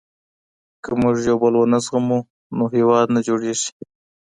[0.83, 2.19] که موږ يو بل ونه زغمو
[2.57, 3.69] نو هېواد نه جوړېږي.